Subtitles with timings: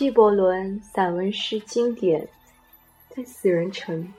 [0.00, 2.26] 纪伯伦散文诗经典，
[3.10, 4.10] 在死人城。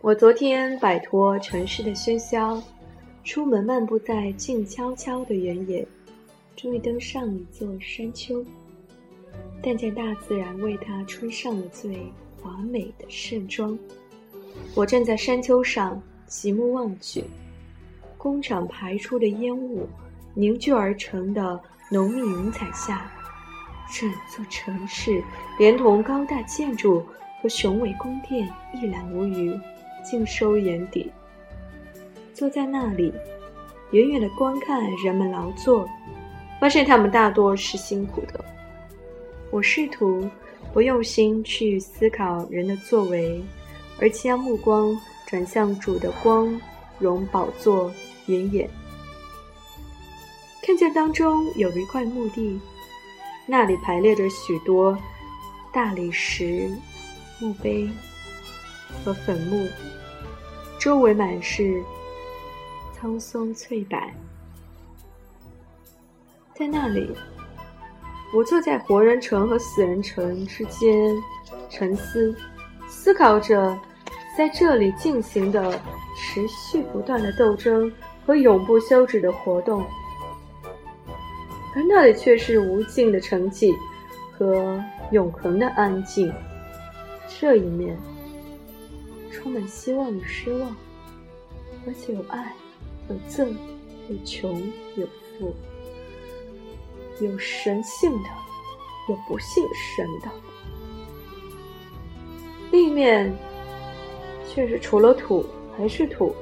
[0.00, 2.58] 我昨天摆脱城市的喧嚣，
[3.24, 5.86] 出门漫步在静悄悄的原野，
[6.56, 8.42] 终于登上一座山丘。
[9.62, 13.78] 但见大自然为它穿上了最华美的盛装。
[14.74, 17.22] 我站在山丘上，极目望去，
[18.16, 19.86] 工厂排出的烟雾
[20.32, 23.12] 凝聚而成的浓密云彩下，
[23.92, 25.22] 整座城市
[25.58, 27.04] 连同高大建筑
[27.40, 29.52] 和雄伟宫殿一览无余，
[30.02, 31.12] 尽收眼底。
[32.32, 33.12] 坐在那里，
[33.90, 35.86] 远远的观看人们劳作，
[36.58, 38.42] 发现他们大多是辛苦的。
[39.50, 40.26] 我试图
[40.72, 43.44] 不用心去思考人的作为，
[44.00, 46.58] 而将目光转向主的光
[46.98, 47.92] 荣宝座
[48.26, 48.68] 云眼。
[50.64, 52.58] 看见当中有一块墓地，
[53.46, 54.96] 那里排列着许多
[55.72, 56.70] 大理石
[57.40, 57.90] 墓碑
[59.04, 59.68] 和坟墓，
[60.78, 61.82] 周围满是
[62.94, 63.98] 苍松翠柏，
[66.54, 67.10] 在那里。
[68.34, 71.14] 我坐在活人城和死人城之间
[71.68, 72.34] 沉思，
[72.88, 73.78] 思考着
[74.38, 75.78] 在这里进行的
[76.16, 77.92] 持续不断的斗争
[78.24, 79.84] 和永不休止的活动，
[81.74, 83.74] 而那里却是无尽的沉寂
[84.32, 86.32] 和永恒的安静。
[87.28, 87.96] 这一面
[89.30, 90.76] 充满希望与失望，
[91.86, 92.52] 而且有爱，
[93.08, 93.48] 有憎，
[94.08, 94.62] 有穷，
[94.96, 95.06] 有
[95.38, 95.54] 富。
[97.20, 98.28] 有神性的，
[99.08, 100.28] 有不信神的。
[102.70, 103.32] 另一面，
[104.48, 105.44] 却是除了土
[105.76, 106.34] 还是土，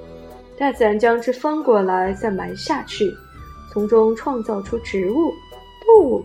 [0.57, 3.13] 大自然将之翻过来再埋下去，
[3.73, 5.33] 从中创造出植物、
[5.87, 6.25] 动物，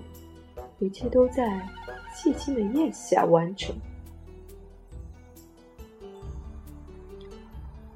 [0.79, 1.61] 一切都在
[2.15, 3.75] 寂静的夜下完成。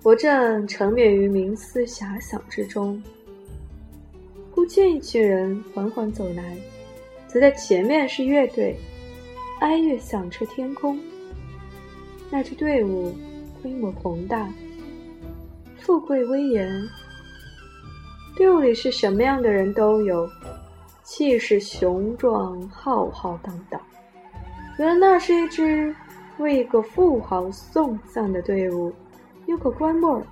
[0.04, 3.02] 我正沉湎于冥思遐想之中。
[4.52, 6.58] 忽见一群人缓缓走来，
[7.28, 8.78] 走在前面是乐队，
[9.62, 11.00] 哀乐响彻天空。
[12.30, 13.16] 那支队伍
[13.64, 14.48] 规模宏大，
[15.80, 16.70] 富贵威严。
[18.40, 20.26] 队伍里是什么样的人都有，
[21.04, 23.82] 气势雄壮，浩浩荡荡。
[24.78, 25.94] 原来那是一支
[26.38, 28.94] 为一个富豪送葬的队伍，
[29.48, 30.24] 有口棺木儿，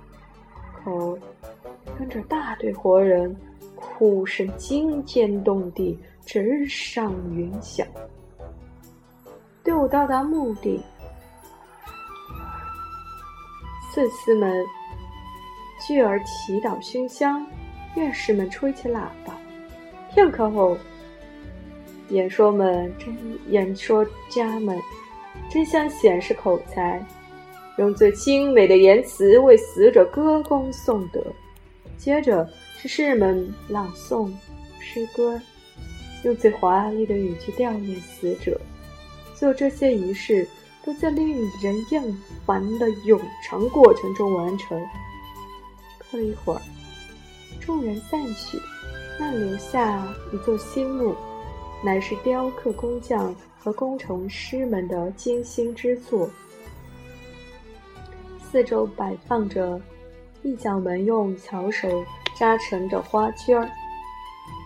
[0.82, 1.18] 口
[1.98, 3.36] 跟着大队活人。
[3.76, 7.86] 哭声惊天动地，直上云霄。
[9.62, 10.80] 队伍到达墓地，
[13.92, 14.64] 四司们
[15.86, 17.46] 聚而祈祷熏香，
[17.98, 19.36] 乐士们吹起喇叭。
[20.14, 20.78] 片刻后，
[22.10, 23.16] 演说们真
[23.48, 24.78] 演说家们
[25.50, 27.04] 争相显示口才，
[27.78, 31.20] 用最精美的言辞为死者歌功颂德。
[31.96, 32.48] 接着。
[32.80, 34.30] 是诗人们朗诵
[34.78, 35.40] 诗歌，
[36.22, 38.56] 用最华丽的语句悼念死者。
[39.34, 40.46] 所有这些仪式
[40.84, 41.28] 都在令
[41.60, 42.00] 人厌
[42.46, 44.80] 烦的冗长过程中完成。
[46.08, 46.62] 过了一会儿，
[47.60, 48.60] 众人散去，
[49.18, 51.14] 那留下一座新墓，
[51.84, 56.28] 乃是雕刻工匠和工程师们的精心之作。
[58.50, 59.80] 四周摆放着
[60.42, 62.04] 一角门用巧手。
[62.38, 63.68] 扎成的花圈儿，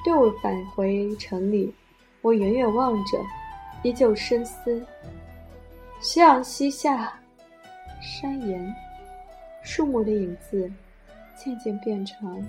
[0.05, 1.75] 队伍返回城里，
[2.21, 3.19] 我远远望着，
[3.83, 4.85] 依旧深思。
[5.99, 7.19] 夕阳西下，
[8.03, 8.75] 山岩、
[9.63, 10.71] 树木的影子
[11.35, 12.47] 渐渐变长，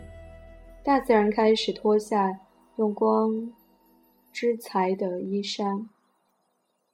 [0.86, 2.42] 大自然开始脱下
[2.76, 3.54] 用光
[4.34, 5.88] 织裁的衣衫。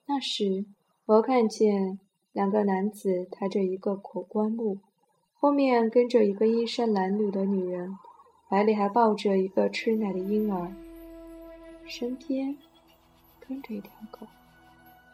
[0.06, 0.64] 那时，
[1.08, 2.00] 我看见
[2.32, 4.78] 两个男子抬着一个口棺木，
[5.34, 7.98] 后面跟着一个衣衫褴褛的女人。
[8.48, 10.72] 怀里还抱着一个吃奶的婴儿，
[11.88, 12.56] 身边
[13.48, 14.28] 跟着一条狗。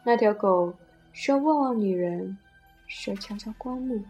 [0.04, 0.74] 那条狗
[1.14, 2.36] 说：“望望女人，
[2.86, 4.02] 说瞧瞧棺木，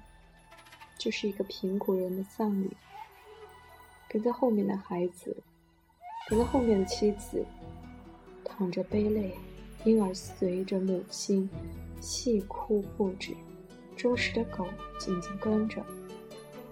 [0.99, 2.71] 就是一个贫苦人的葬礼。”
[4.17, 5.37] 跟在后面的孩子，
[6.31, 7.45] 跟在后面的妻子，
[8.43, 9.35] 淌着悲泪，
[9.85, 11.47] 婴儿随着母亲
[12.01, 13.35] 泣哭不止，
[13.95, 14.67] 忠实的狗
[14.99, 15.85] 紧紧跟着。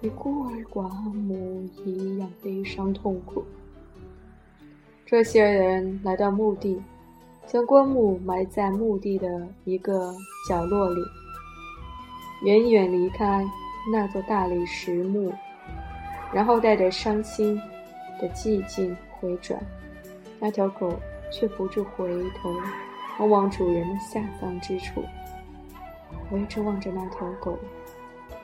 [0.01, 3.45] 与孤儿寡母一样悲伤痛苦。
[5.05, 6.81] 这些人来到墓地，
[7.45, 10.15] 将棺木埋在墓地的一个
[10.49, 10.99] 角落里，
[12.43, 13.45] 远远离开
[13.93, 15.31] 那座大理石墓，
[16.35, 17.55] 然后带着伤心
[18.19, 19.57] 的寂静回转。
[20.37, 20.99] 那条狗
[21.31, 22.53] 却不住回头
[23.19, 25.01] 望望主人的下葬之处。
[26.29, 27.57] 我一直望着那条狗，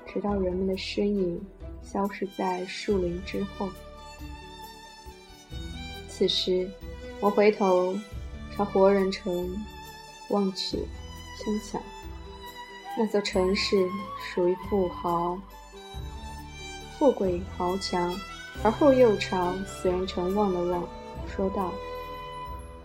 [0.05, 1.45] 直到人们的身影
[1.83, 3.67] 消失在树林之后。
[6.07, 6.69] 此时，
[7.19, 7.93] 我回头
[8.55, 9.53] 朝活人城
[10.29, 10.77] 望去，
[11.43, 11.81] 心想：
[12.97, 13.85] 那座城市
[14.33, 15.37] 属于富豪、
[17.01, 18.13] 富贵豪强。
[18.63, 20.87] 而后又朝死人城望了望，
[21.35, 21.71] 说道：“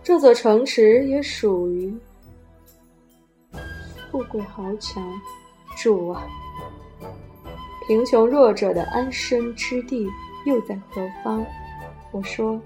[0.01, 1.95] 这座城池也属于
[4.09, 5.03] 富贵豪强，
[5.77, 6.25] 主啊！
[7.87, 10.07] 贫穷弱者的安身之地
[10.47, 11.45] 又在何方？”
[12.11, 12.59] 我说：“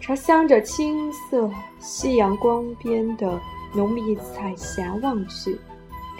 [0.00, 1.50] 朝镶着青色
[1.80, 3.40] 夕阳光边的
[3.74, 5.58] 浓密彩霞望去，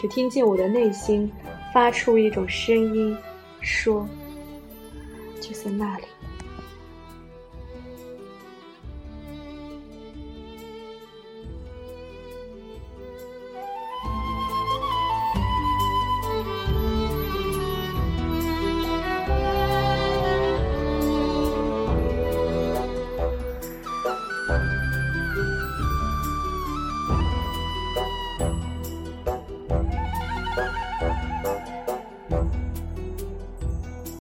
[0.00, 1.30] 只听见我的内心
[1.72, 3.16] 发出一种声音，
[3.60, 4.08] 说。
[5.40, 6.04] 就在那里。